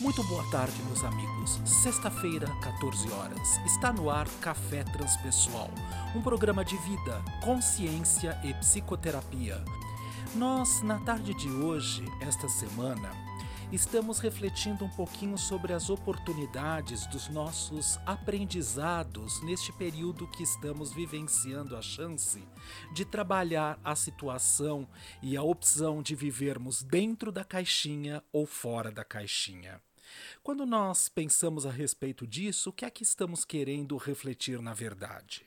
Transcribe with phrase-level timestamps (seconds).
[0.00, 1.60] Muito boa tarde, meus amigos.
[1.64, 3.60] Sexta-feira, 14 horas.
[3.64, 5.70] Está no ar Café Transpessoal,
[6.16, 9.64] um programa de vida, consciência e psicoterapia.
[10.34, 13.08] Nós, na tarde de hoje, esta semana,
[13.74, 21.76] estamos refletindo um pouquinho sobre as oportunidades dos nossos aprendizados neste período que estamos vivenciando
[21.76, 22.40] a chance
[22.92, 24.88] de trabalhar a situação
[25.20, 29.82] e a opção de vivermos dentro da caixinha ou fora da caixinha.
[30.40, 35.44] Quando nós pensamos a respeito disso, o que é que estamos querendo refletir na verdade?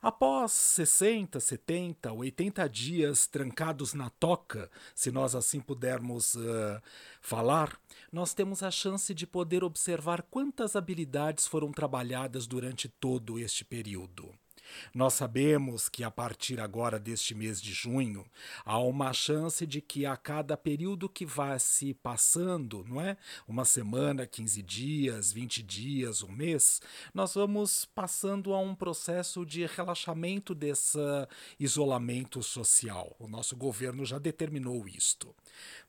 [0.00, 6.80] Após 60, 70, 80 dias trancados na toca, se nós assim pudermos uh,
[7.20, 7.78] falar,
[8.12, 14.32] nós temos a chance de poder observar quantas habilidades foram trabalhadas durante todo este período.
[14.94, 18.26] Nós sabemos que a partir agora deste mês de junho
[18.64, 23.16] há uma chance de que a cada período que vá se passando, não é?
[23.46, 26.80] Uma semana, 15 dias, 20 dias, um mês,
[27.14, 30.98] nós vamos passando a um processo de relaxamento desse
[31.58, 33.14] isolamento social.
[33.18, 35.34] O nosso governo já determinou isto.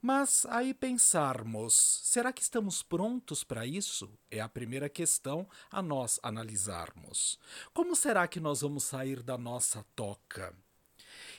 [0.02, 4.10] Mas aí pensarmos, será que estamos prontos para isso?
[4.32, 7.40] É a primeira questão a nós analisarmos.
[7.74, 10.54] Como será que nós vamos sair da nossa toca?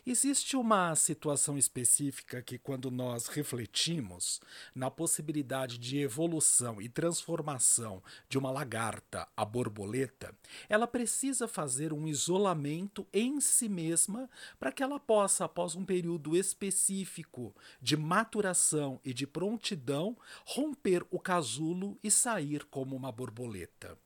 [0.06, 4.41] Existe uma situação específica que, quando nós refletimos
[4.75, 10.34] na possibilidade de evolução e transformação de uma lagarta a borboleta,
[10.69, 14.28] ela precisa fazer um isolamento em si mesma
[14.59, 21.19] para que ela possa, após um período específico de maturação e de prontidão, romper o
[21.19, 23.98] casulo e sair como uma borboleta.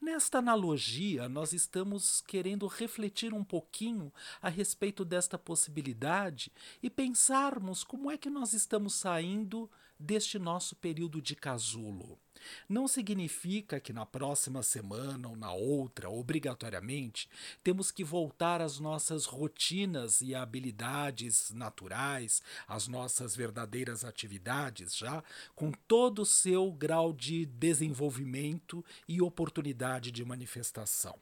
[0.00, 8.10] Nesta analogia, nós estamos querendo refletir um pouquinho a respeito desta possibilidade e pensarmos como
[8.10, 12.18] é que nós estamos saindo deste nosso período de casulo.
[12.68, 17.28] Não significa que na próxima semana ou na outra, obrigatoriamente,
[17.62, 25.22] temos que voltar às nossas rotinas e habilidades naturais, às nossas verdadeiras atividades, já
[25.54, 31.18] com todo o seu grau de desenvolvimento e oportunidade de manifestação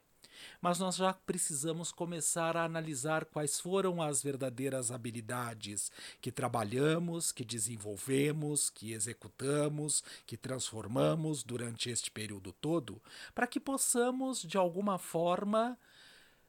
[0.61, 5.91] mas nós já precisamos começar a analisar quais foram as verdadeiras habilidades
[6.21, 13.01] que trabalhamos, que desenvolvemos, que executamos, que transformamos durante este período todo,
[13.35, 15.79] para que possamos, de alguma forma,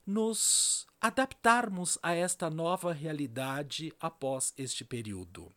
[0.05, 5.51] nos adaptarmos a esta nova realidade após este período.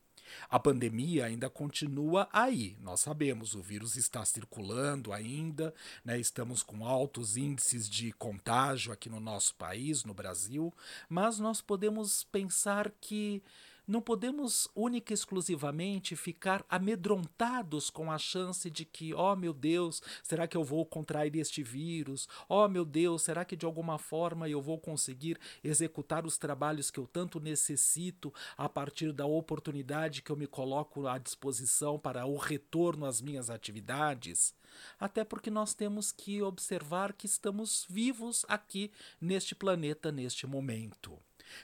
[0.49, 6.19] A pandemia ainda continua aí, nós sabemos, o vírus está circulando ainda, né?
[6.19, 10.73] estamos com altos índices de contágio aqui no nosso país, no Brasil,
[11.09, 13.43] mas nós podemos pensar que
[13.87, 20.03] não podemos única e exclusivamente ficar amedrontados com a chance de que, oh meu Deus,
[20.23, 22.29] será que eu vou contrair este vírus?
[22.49, 26.99] Oh meu Deus, será que de alguma forma eu vou conseguir executar os trabalhos que
[26.99, 32.37] eu tanto necessito a partir da oportunidade que eu me coloco à disposição para o
[32.37, 34.55] retorno às minhas atividades?
[34.99, 41.19] Até porque nós temos que observar que estamos vivos aqui neste planeta, neste momento.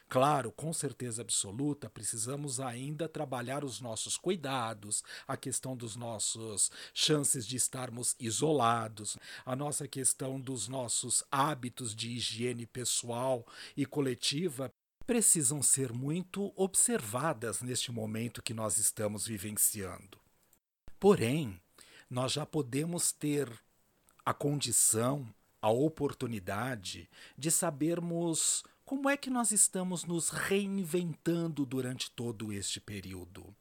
[0.09, 7.47] Claro, com certeza absoluta, precisamos ainda trabalhar os nossos cuidados, a questão dos nossos chances
[7.47, 13.47] de estarmos isolados, a nossa questão dos nossos hábitos de higiene pessoal
[13.77, 14.73] e coletiva
[15.07, 20.19] precisam ser muito observadas neste momento que nós estamos vivenciando.
[21.01, 21.59] Porém,
[22.11, 23.51] nós já podemos ter
[24.25, 25.27] a condição,
[25.63, 33.55] a oportunidade de sabermos como é que nós estamos nos reinventando durante todo este período?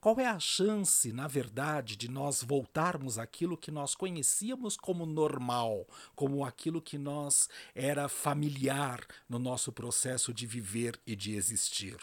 [0.00, 5.86] Qual é a chance, na verdade, de nós voltarmos àquilo que nós conhecíamos como normal,
[6.16, 11.96] como aquilo que nós era familiar no nosso processo de viver e de existir?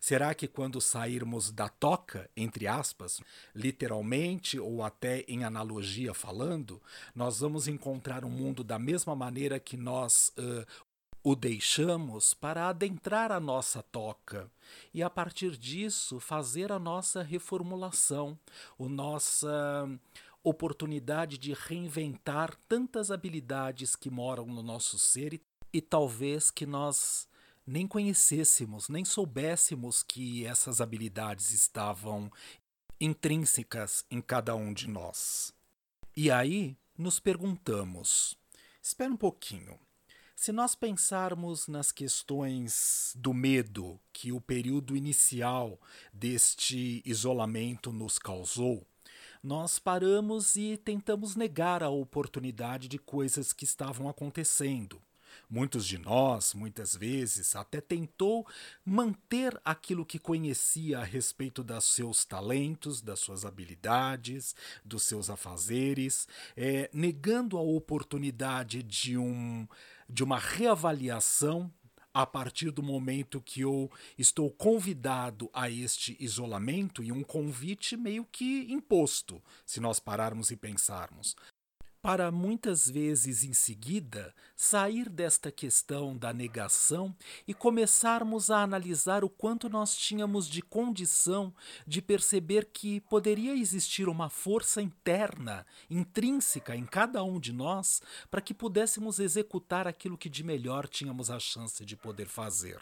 [0.00, 3.20] Será que quando sairmos da toca, entre aspas,
[3.52, 6.80] literalmente ou até em analogia falando,
[7.16, 10.32] nós vamos encontrar um mundo da mesma maneira que nós
[11.26, 14.48] o deixamos para adentrar a nossa toca
[14.94, 18.38] e, a partir disso, fazer a nossa reformulação,
[18.78, 19.90] a nossa
[20.40, 25.42] oportunidade de reinventar tantas habilidades que moram no nosso ser e,
[25.72, 27.28] e talvez que nós
[27.66, 32.30] nem conhecêssemos, nem soubéssemos que essas habilidades estavam
[33.00, 35.52] intrínsecas em cada um de nós.
[36.16, 38.38] E aí nos perguntamos:
[38.80, 39.76] espera um pouquinho.
[40.38, 45.80] Se nós pensarmos nas questões do medo que o período inicial
[46.12, 48.86] deste isolamento nos causou,
[49.42, 55.00] nós paramos e tentamos negar a oportunidade de coisas que estavam acontecendo.
[55.48, 58.46] Muitos de nós, muitas vezes, até tentou
[58.84, 64.54] manter aquilo que conhecia a respeito dos seus talentos, das suas habilidades,
[64.84, 69.66] dos seus afazeres, é, negando a oportunidade de, um,
[70.08, 71.72] de uma reavaliação
[72.12, 78.24] a partir do momento que eu estou convidado a este isolamento e um convite meio
[78.24, 81.36] que imposto, se nós pararmos e pensarmos
[82.06, 87.12] para muitas vezes em seguida sair desta questão da negação
[87.48, 91.52] e começarmos a analisar o quanto nós tínhamos de condição
[91.84, 98.00] de perceber que poderia existir uma força interna, intrínseca em cada um de nós,
[98.30, 102.78] para que pudéssemos executar aquilo que de melhor tínhamos a chance de poder fazer.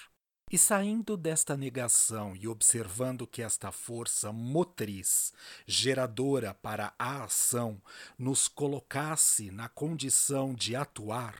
[0.50, 5.32] E saindo desta negação e observando que esta força motriz,
[5.67, 7.81] geradora para a ação,
[8.19, 11.35] nos colocasse na condição de atuar,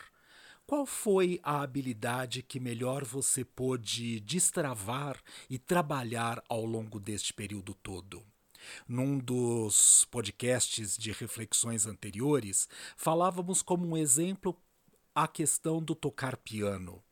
[0.67, 7.75] qual foi a habilidade que melhor você pôde destravar e trabalhar ao longo deste período
[7.75, 8.25] todo?
[8.89, 12.67] Num dos podcasts de reflexões anteriores,
[12.97, 14.59] falávamos como um exemplo
[15.15, 17.04] a questão do tocar piano.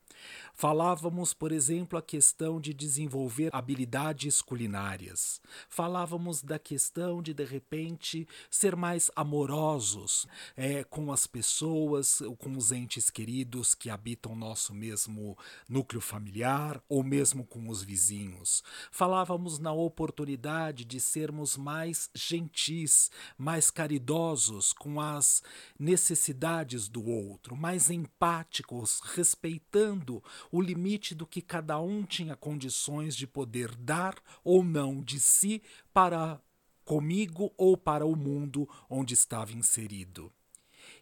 [0.55, 5.41] Falávamos, por exemplo, a questão de desenvolver habilidades culinárias.
[5.69, 10.27] Falávamos da questão de, de repente, ser mais amorosos
[10.57, 15.37] é, com as pessoas, com os entes queridos que habitam nosso mesmo
[15.69, 18.63] núcleo familiar ou mesmo com os vizinhos.
[18.91, 25.43] Falávamos na oportunidade de sermos mais gentis, mais caridosos com as
[25.79, 30.12] necessidades do outro, mais empáticos, respeitando
[30.51, 35.63] o limite do que cada um tinha condições de poder dar ou não de si
[35.95, 36.41] para
[36.85, 40.33] comigo ou para o mundo onde estava inserido.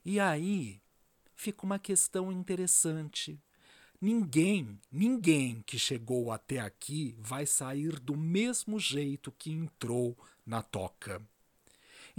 [0.04, 0.80] E aí
[1.34, 3.40] fica uma questão interessante.
[4.00, 11.20] Ninguém, ninguém que chegou até aqui vai sair do mesmo jeito que entrou na toca.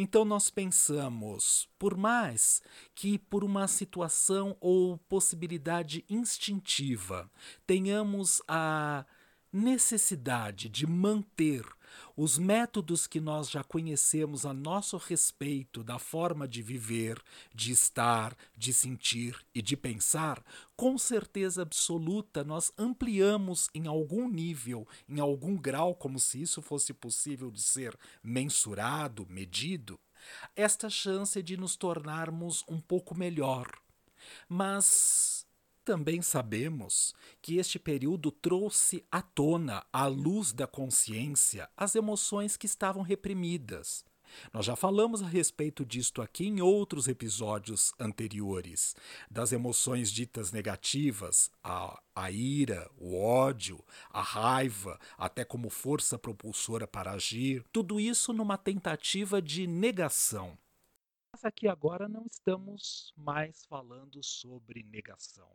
[0.03, 2.59] Então nós pensamos, por mais
[2.95, 7.29] que por uma situação ou possibilidade instintiva
[7.67, 9.05] tenhamos a
[9.53, 11.63] necessidade de manter
[12.15, 17.21] os métodos que nós já conhecemos a nosso respeito da forma de viver,
[17.53, 20.43] de estar, de sentir e de pensar,
[20.75, 26.93] com certeza absoluta nós ampliamos em algum nível, em algum grau, como se isso fosse
[26.93, 29.99] possível de ser mensurado, medido,
[30.55, 33.67] esta chance de nos tornarmos um pouco melhor.
[34.47, 35.40] Mas
[35.83, 42.65] também sabemos que este período trouxe à tona, à luz da consciência, as emoções que
[42.65, 44.05] estavam reprimidas.
[44.53, 48.95] Nós já falamos a respeito disto aqui em outros episódios anteriores,
[49.29, 56.87] das emoções ditas negativas, a, a ira, o ódio, a raiva, até como força propulsora
[56.87, 60.57] para agir, tudo isso numa tentativa de negação.
[61.33, 65.49] Mas aqui agora não estamos mais falando sobre negação.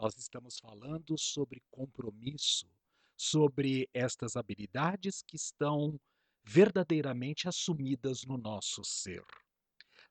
[0.00, 2.66] Nós estamos falando sobre compromisso,
[3.14, 6.00] sobre estas habilidades que estão
[6.42, 9.22] verdadeiramente assumidas no nosso ser.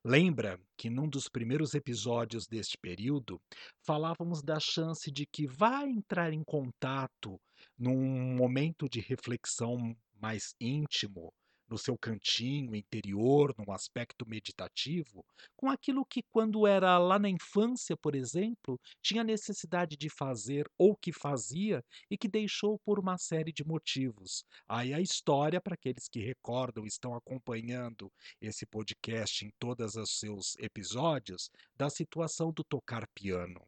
[0.06, 3.42] Lembra que num dos primeiros episódios deste período
[3.84, 7.42] falávamos da chance de que vai entrar em contato
[7.76, 11.34] num momento de reflexão mais íntimo
[11.70, 17.96] no seu cantinho interior, num aspecto meditativo, com aquilo que, quando era lá na infância,
[17.98, 23.52] por exemplo, tinha necessidade de fazer ou que fazia e que deixou por uma série
[23.52, 24.44] de motivos.
[24.68, 28.12] Aí a história, para aqueles que recordam, estão acompanhando
[28.42, 33.62] esse podcast em todos os seus episódios, da situação do tocar piano.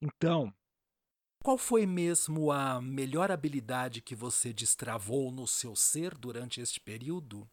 [0.00, 0.52] Então,
[1.42, 7.48] qual foi mesmo a melhor habilidade que você destravou no seu ser durante este período?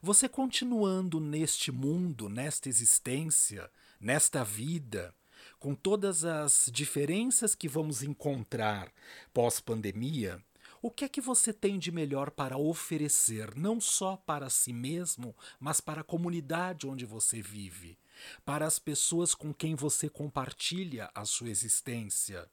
[0.00, 3.70] Você continuando neste mundo, nesta existência,
[4.00, 5.14] nesta vida,
[5.58, 8.92] com todas as diferenças que vamos encontrar
[9.32, 10.42] pós-pandemia,
[10.82, 15.34] o que é que você tem de melhor para oferecer, não só para si mesmo,
[15.58, 17.98] mas para a comunidade onde você vive,
[18.44, 22.48] para as pessoas com quem você compartilha a sua existência?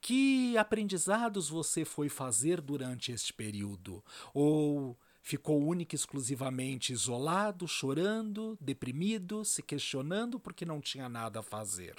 [0.00, 4.02] Que aprendizados você foi fazer durante este período?
[4.32, 11.42] Ou ficou única e exclusivamente isolado, chorando, deprimido, se questionando porque não tinha nada a
[11.42, 11.96] fazer?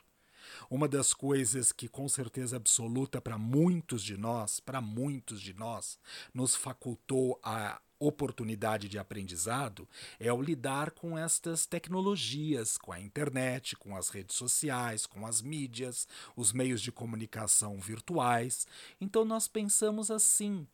[0.69, 5.99] Uma das coisas que, com certeza absoluta, para muitos de nós, para muitos de nós,
[6.33, 9.87] nos facultou a oportunidade de aprendizado
[10.19, 15.41] é o lidar com estas tecnologias, com a internet, com as redes sociais, com as
[15.41, 18.67] mídias, os meios de comunicação virtuais.
[18.99, 20.67] Então nós pensamos assim: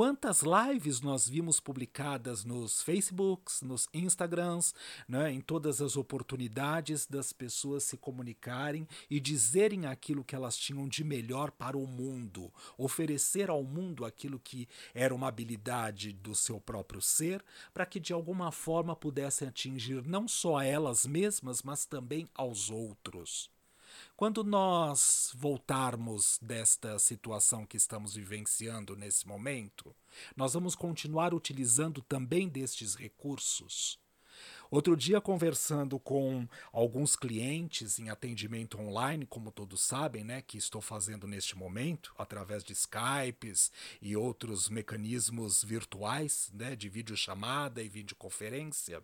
[0.00, 4.74] Quantas lives nós vimos publicadas nos Facebooks, nos Instagrams,
[5.06, 10.88] né, em todas as oportunidades das pessoas se comunicarem e dizerem aquilo que elas tinham
[10.88, 16.58] de melhor para o mundo, oferecer ao mundo aquilo que era uma habilidade do seu
[16.58, 22.26] próprio ser, para que de alguma forma pudessem atingir não só elas mesmas, mas também
[22.34, 23.50] aos outros.
[24.20, 29.96] Quando nós voltarmos desta situação que estamos vivenciando nesse momento,
[30.36, 33.98] nós vamos continuar utilizando também destes recursos.
[34.70, 40.82] Outro dia, conversando com alguns clientes em atendimento online, como todos sabem, né, que estou
[40.82, 43.72] fazendo neste momento, através de Skypes
[44.02, 49.02] e outros mecanismos virtuais, né, de videochamada e videoconferência,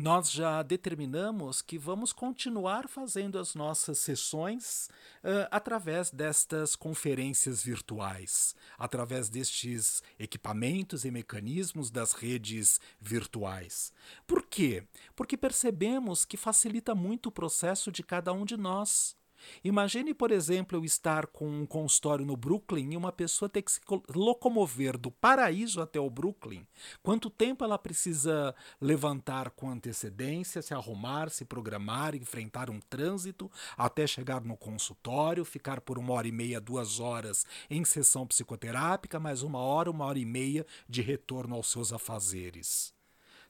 [0.00, 4.88] nós já determinamos que vamos continuar fazendo as nossas sessões
[5.22, 13.92] uh, através destas conferências virtuais, através destes equipamentos e mecanismos das redes virtuais.
[14.26, 14.84] Por quê?
[15.14, 19.14] Porque percebemos que facilita muito o processo de cada um de nós.
[19.64, 23.72] Imagine, por exemplo, eu estar com um consultório no Brooklyn e uma pessoa ter que
[23.72, 23.80] se
[24.14, 26.66] locomover do paraíso até o Brooklyn.
[27.02, 34.06] Quanto tempo ela precisa levantar com antecedência, se arrumar, se programar, enfrentar um trânsito até
[34.06, 39.42] chegar no consultório, ficar por uma hora e meia, duas horas em sessão psicoterápica, mais
[39.42, 42.99] uma hora, uma hora e meia de retorno aos seus afazeres.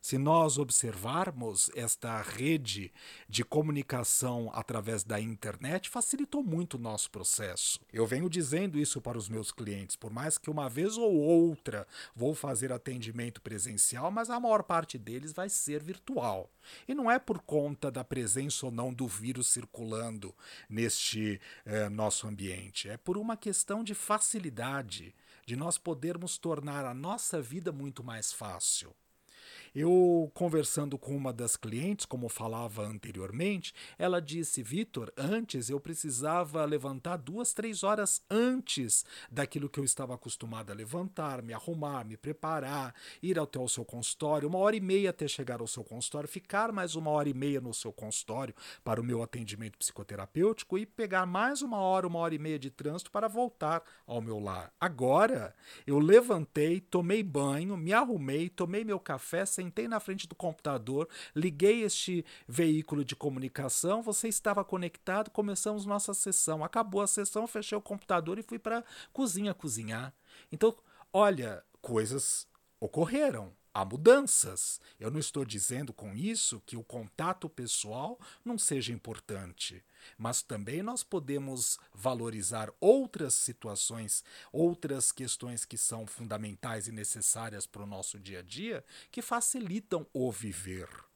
[0.01, 2.91] Se nós observarmos esta rede
[3.29, 7.79] de comunicação através da internet, facilitou muito o nosso processo.
[7.93, 11.87] Eu venho dizendo isso para os meus clientes, por mais que uma vez ou outra
[12.17, 16.51] vou fazer atendimento presencial, mas a maior parte deles vai ser virtual.
[16.89, 20.35] E não é por conta da presença ou não do vírus circulando
[20.67, 25.15] neste eh, nosso ambiente, é por uma questão de facilidade,
[25.45, 28.95] de nós podermos tornar a nossa vida muito mais fácil.
[29.75, 36.65] Eu conversando com uma das clientes, como falava anteriormente, ela disse: Vitor, antes eu precisava
[36.65, 42.17] levantar duas, três horas antes daquilo que eu estava acostumada a levantar, me arrumar, me
[42.17, 46.29] preparar, ir até o seu consultório, uma hora e meia até chegar ao seu consultório,
[46.29, 50.85] ficar mais uma hora e meia no seu consultório para o meu atendimento psicoterapêutico e
[50.85, 54.73] pegar mais uma hora, uma hora e meia de trânsito para voltar ao meu lar.
[54.81, 55.55] Agora,
[55.87, 61.83] eu levantei, tomei banho, me arrumei, tomei meu café, sentei na frente do computador, liguei
[61.83, 66.65] este veículo de comunicação, você estava conectado, começamos nossa sessão.
[66.65, 70.15] Acabou a sessão, fechei o computador e fui para cozinha cozinhar.
[70.51, 70.75] Então,
[71.13, 72.49] olha, coisas
[72.81, 73.53] ocorreram.
[73.73, 74.81] Há mudanças.
[74.99, 79.85] Eu não estou dizendo com isso que o contato pessoal não seja importante,
[80.19, 87.83] mas também nós podemos valorizar outras situações, outras questões que são fundamentais e necessárias para
[87.83, 91.10] o nosso dia a dia, que facilitam o viver.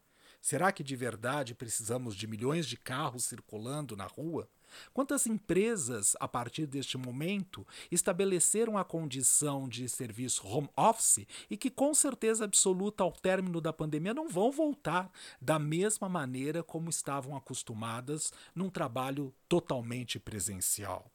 [0.44, 4.46] Será que de verdade precisamos de milhões de carros circulando na rua?
[4.92, 11.70] Quantas empresas, a partir deste momento, estabeleceram a condição de serviço home office e que,
[11.70, 15.10] com certeza absoluta, ao término da pandemia, não vão voltar
[15.40, 21.13] da mesma maneira como estavam acostumadas num trabalho totalmente presencial?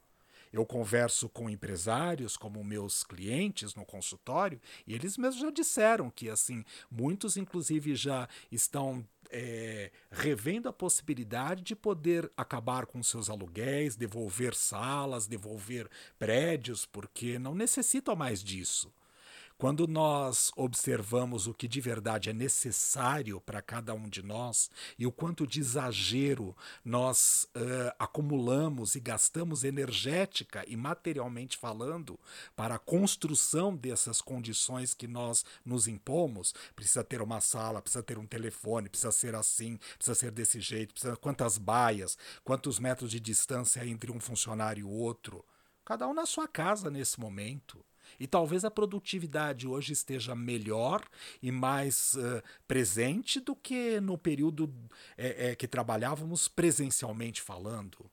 [0.51, 6.29] Eu converso com empresários, como meus clientes no consultório, e eles mesmos já disseram que,
[6.29, 13.95] assim, muitos, inclusive, já estão é, revendo a possibilidade de poder acabar com seus aluguéis,
[13.95, 15.87] devolver salas, devolver
[16.17, 18.91] prédios, porque não necessitam mais disso.
[19.59, 25.05] Quando nós observamos o que de verdade é necessário para cada um de nós e
[25.05, 32.17] o quanto de exagero nós uh, acumulamos e gastamos energética e materialmente falando
[32.55, 38.17] para a construção dessas condições que nós nos impomos, precisa ter uma sala, precisa ter
[38.17, 43.19] um telefone, precisa ser assim, precisa ser desse jeito, precisa quantas baias, quantos metros de
[43.19, 45.43] distância entre um funcionário e outro.
[45.83, 47.83] Cada um na sua casa nesse momento.
[48.19, 51.03] E talvez a produtividade hoje esteja melhor
[51.41, 54.73] e mais uh, presente do que no período
[55.17, 58.09] é, é, que trabalhávamos presencialmente falando.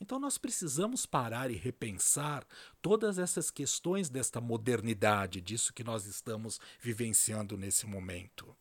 [0.00, 2.46] Então nós precisamos parar e repensar
[2.80, 8.56] todas essas questões desta modernidade, disso que nós estamos vivenciando nesse momento.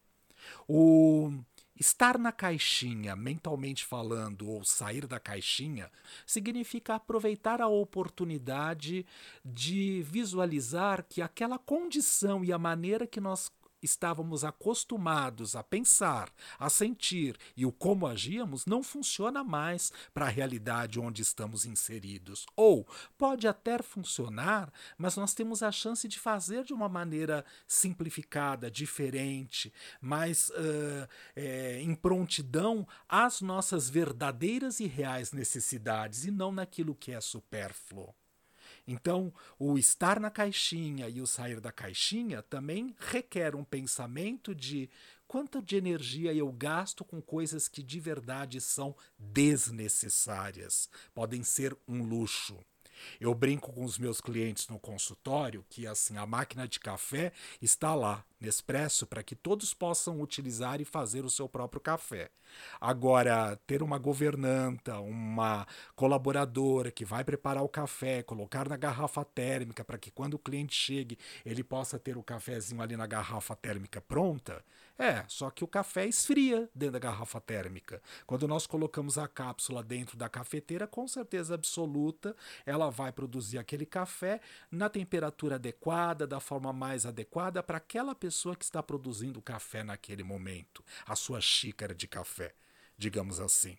[0.68, 1.32] O
[1.80, 5.90] Estar na caixinha, mentalmente falando, ou sair da caixinha,
[6.28, 9.06] significa aproveitar a oportunidade
[9.46, 13.50] de visualizar que aquela condição e a maneira que nós
[13.82, 20.30] estávamos acostumados a pensar, a sentir e o como agíamos não funciona mais para a
[20.30, 22.46] realidade onde estamos inseridos.
[22.56, 28.70] Ou pode até funcionar, mas nós temos a chance de fazer de uma maneira simplificada,
[28.70, 29.72] diferente,
[30.02, 37.12] mais uh, é, em prontidão às nossas verdadeiras e reais necessidades e não naquilo que
[37.12, 38.14] é supérfluo.
[38.92, 44.90] Então, o estar na caixinha e o sair da caixinha também requer um pensamento de
[45.28, 52.02] quanto de energia eu gasto com coisas que de verdade são desnecessárias, podem ser um
[52.02, 52.58] luxo.
[53.20, 57.94] Eu brinco com os meus clientes no consultório que assim a máquina de café está
[57.96, 62.32] lá, Nespresso, para que todos possam utilizar e fazer o seu próprio café.
[62.80, 69.84] Agora, ter uma governanta, uma colaboradora que vai preparar o café, colocar na garrafa térmica
[69.84, 74.00] para que quando o cliente chegue ele possa ter o cafezinho ali na garrafa térmica
[74.00, 74.64] pronta,
[75.00, 78.02] é, só que o café esfria dentro da garrafa térmica.
[78.28, 83.86] Quando nós colocamos a cápsula dentro da cafeteira, com certeza absoluta, ela vai produzir aquele
[83.86, 89.42] café na temperatura adequada, da forma mais adequada para aquela pessoa que está produzindo o
[89.42, 92.54] café naquele momento, a sua xícara de café,
[92.98, 93.78] digamos assim.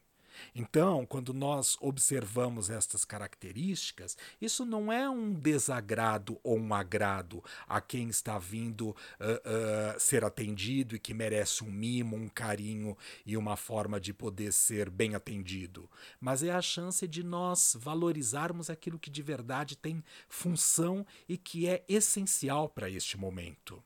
[0.54, 7.80] Então, quando nós observamos estas características, isso não é um desagrado ou um agrado a
[7.80, 13.36] quem está vindo uh, uh, ser atendido e que merece um mimo, um carinho e
[13.36, 15.88] uma forma de poder ser bem atendido,
[16.20, 21.66] mas é a chance de nós valorizarmos aquilo que de verdade tem função e que
[21.66, 23.82] é essencial para este momento.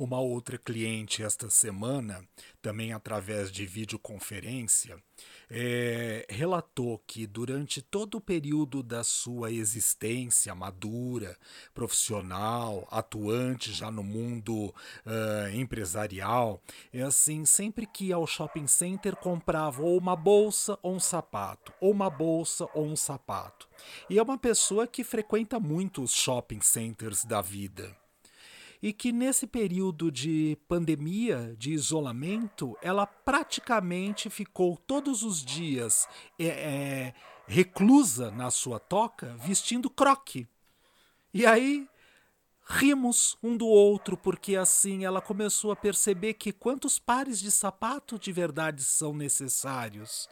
[0.00, 2.26] Uma outra cliente esta semana,
[2.62, 4.96] também através de videoconferência,
[5.50, 11.36] é, relatou que durante todo o período da sua existência madura,
[11.74, 19.14] profissional, atuante já no mundo uh, empresarial, é assim, sempre que ia ao shopping center
[19.14, 23.68] comprava ou uma bolsa ou um sapato, ou uma bolsa ou um sapato.
[24.08, 27.94] E é uma pessoa que frequenta muito os shopping centers da vida
[28.82, 36.46] e que nesse período de pandemia, de isolamento, ela praticamente ficou todos os dias é,
[36.46, 37.14] é,
[37.46, 40.48] reclusa na sua toca, vestindo croque.
[41.32, 41.88] E aí
[42.64, 48.18] rimos um do outro, porque assim ela começou a perceber que quantos pares de sapato
[48.18, 50.28] de verdade são necessários.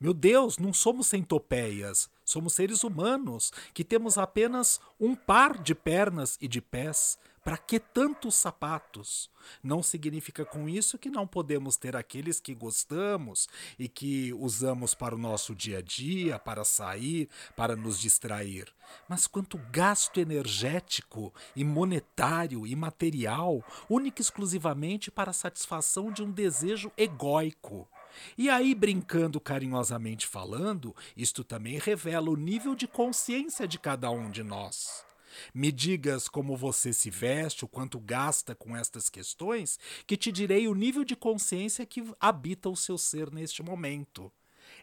[0.00, 6.38] Meu Deus, não somos centopeias, somos seres humanos que temos apenas um par de pernas
[6.40, 7.18] e de pés.
[7.42, 9.30] Para que tantos sapatos?
[9.62, 13.48] Não significa com isso que não podemos ter aqueles que gostamos
[13.78, 18.70] e que usamos para o nosso dia a dia, para sair, para nos distrair.
[19.08, 26.22] Mas quanto gasto energético e monetário e material, única e exclusivamente para a satisfação de
[26.22, 27.88] um desejo egóico.
[28.36, 34.30] E aí, brincando carinhosamente falando, isto também revela o nível de consciência de cada um
[34.30, 35.09] de nós.
[35.54, 40.68] Me digas como você se veste, o quanto gasta com estas questões, que te direi
[40.68, 44.32] o nível de consciência que habita o seu ser neste momento.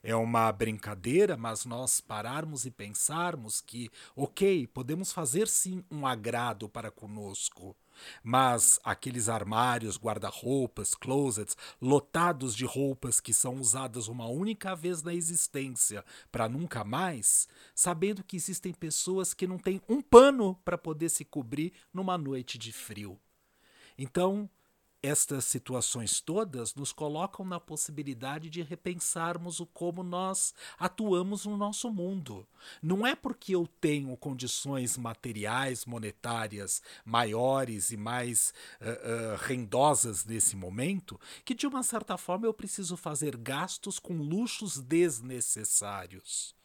[0.04, 6.70] É uma brincadeira, mas nós pararmos e pensarmos que, ok, podemos fazer sim um agrado
[6.70, 7.76] para conosco
[8.24, 15.14] mas aqueles armários, guarda-roupas, closets, lotados de roupas que são usadas uma única vez na
[15.14, 21.10] existência para nunca mais, sabendo que existem pessoas que não têm um pano para poder
[21.10, 23.20] se cobrir numa noite de frio.
[23.98, 24.50] Então,
[25.02, 31.92] estas situações todas nos colocam na possibilidade de repensarmos o como nós atuamos no nosso
[31.92, 32.48] mundo.
[32.82, 40.56] Não é porque eu tenho condições materiais, monetárias maiores e mais uh, uh, rendosas nesse
[40.56, 46.58] momento que, de uma certa forma, eu preciso fazer gastos com luxos desnecessários.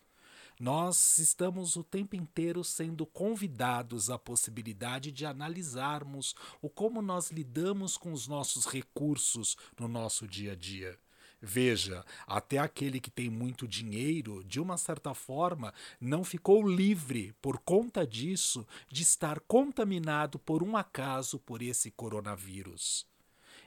[0.63, 7.97] Nós estamos o tempo inteiro sendo convidados à possibilidade de analisarmos o como nós lidamos
[7.97, 10.97] com os nossos recursos no nosso dia a dia.
[11.41, 17.59] Veja, até aquele que tem muito dinheiro, de uma certa forma, não ficou livre por
[17.59, 23.05] conta disso de estar contaminado por um acaso por esse coronavírus.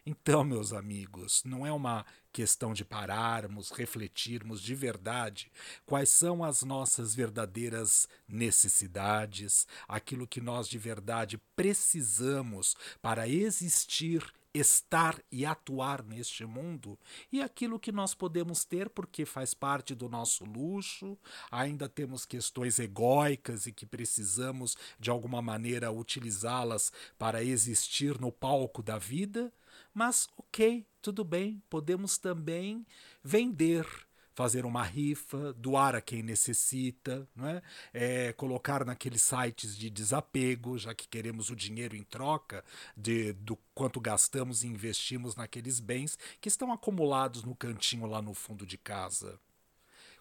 [0.05, 5.49] Então, meus amigos, não é uma questão de pararmos, refletirmos de verdade
[5.85, 14.21] quais são as nossas verdadeiras necessidades, aquilo que nós de verdade precisamos para existir
[14.53, 16.99] estar e atuar neste mundo
[17.31, 21.17] e aquilo que nós podemos ter porque faz parte do nosso luxo,
[21.49, 28.83] ainda temos questões egóicas e que precisamos de alguma maneira utilizá-las para existir no palco
[28.83, 29.53] da vida,
[29.95, 32.85] mas ok, tudo bem, podemos também
[33.23, 33.87] vender
[34.35, 37.61] fazer uma rifa, doar a quem necessita, não é?
[37.93, 38.33] é?
[38.33, 42.63] colocar naqueles sites de desapego, já que queremos o dinheiro em troca
[42.97, 48.33] de, do quanto gastamos e investimos naqueles bens que estão acumulados no cantinho lá no
[48.33, 49.39] fundo de casa.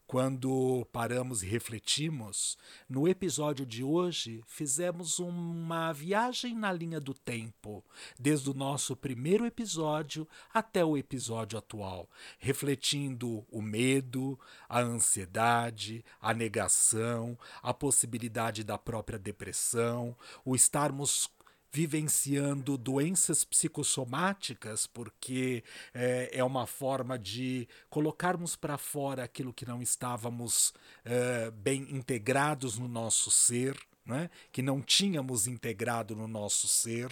[0.06, 7.82] Quando paramos e refletimos, no episódio de hoje fizemos uma viagem na linha do tempo,
[8.18, 14.38] desde o nosso primeiro episódio até o episódio atual, refletindo o medo,
[14.68, 20.14] a ansiedade, a negação, a possibilidade da própria depressão,
[20.44, 21.30] o estarmos
[21.74, 29.82] vivenciando doenças psicossomáticas, porque é, é uma forma de colocarmos para fora aquilo que não
[29.82, 30.72] estávamos
[31.04, 33.76] é, bem integrados no nosso ser.
[34.06, 34.28] Né?
[34.52, 37.10] que não tínhamos integrado no nosso ser,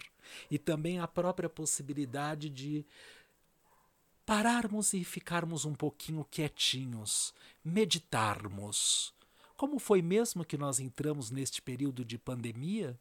[0.50, 2.84] e também a própria possibilidade de
[4.26, 7.32] pararmos e ficarmos um pouquinho quietinhos,
[7.64, 9.14] meditarmos.
[9.56, 13.00] Como foi mesmo que nós entramos neste período de pandemia?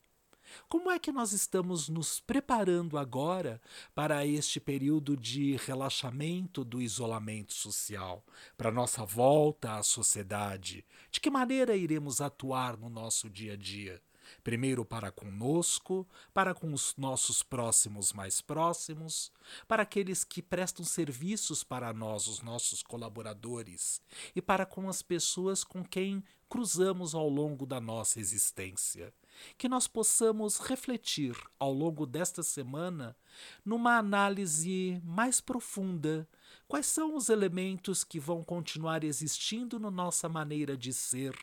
[0.68, 3.62] Como é que nós estamos nos preparando agora
[3.94, 8.24] para este período de relaxamento do isolamento social,
[8.58, 10.86] para nossa volta à sociedade?
[11.12, 14.02] De que maneira iremos atuar no nosso dia a dia?
[14.44, 19.32] primeiro para conosco, para com os nossos próximos mais próximos,
[19.68, 24.02] para aqueles que prestam serviços para nós, os nossos colaboradores,
[24.36, 29.14] e para com as pessoas com quem cruzamos ao longo da nossa existência.
[29.58, 33.16] Que nós possamos refletir ao longo desta semana
[33.64, 36.28] numa análise mais profunda
[36.68, 41.34] quais são os elementos que vão continuar existindo na nossa maneira de ser,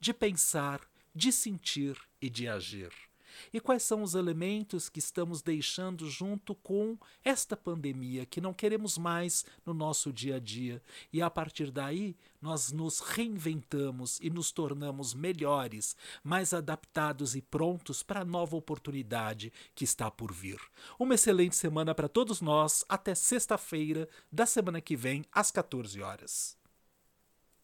[0.00, 0.80] de pensar
[1.14, 3.07] de sentir e de agir.
[3.52, 8.98] E quais são os elementos que estamos deixando junto com esta pandemia que não queremos
[8.98, 10.82] mais no nosso dia a dia?
[11.12, 18.02] E a partir daí, nós nos reinventamos e nos tornamos melhores, mais adaptados e prontos
[18.02, 20.60] para a nova oportunidade que está por vir.
[20.98, 22.84] Uma excelente semana para todos nós.
[22.88, 26.57] Até sexta-feira da semana que vem, às 14 horas.